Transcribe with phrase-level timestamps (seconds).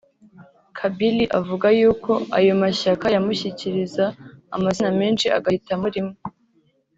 [0.77, 4.05] Kabila avuga yuko ayo mashyaka yamushyikiriza
[4.55, 6.17] amazina menshi agahitamo rimwe